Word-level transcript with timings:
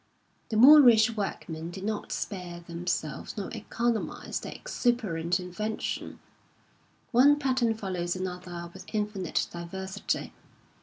The 0.49 0.57
Moorish 0.57 1.15
workmen 1.15 1.69
did 1.69 1.83
not 1.83 2.11
spare 2.11 2.61
themselves 2.61 3.37
nor 3.37 3.51
economise 3.53 4.39
their 4.39 4.53
exuberant 4.53 5.39
invention. 5.39 6.19
One 7.11 7.37
pattern 7.37 7.75
follows 7.75 8.15
another 8.15 8.71
with 8.73 8.85
infinite 8.93 9.47
diversity. 9.51 10.33